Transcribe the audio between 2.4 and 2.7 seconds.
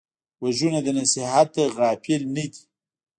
دي